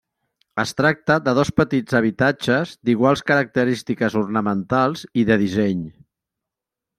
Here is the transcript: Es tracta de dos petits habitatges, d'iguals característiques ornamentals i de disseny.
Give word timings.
Es 0.61 0.71
tracta 0.79 1.17
de 1.25 1.33
dos 1.39 1.51
petits 1.59 1.97
habitatges, 1.99 2.71
d'iguals 2.89 3.23
característiques 3.33 4.17
ornamentals 4.23 5.05
i 5.23 5.27
de 5.31 5.39
disseny. 5.45 5.85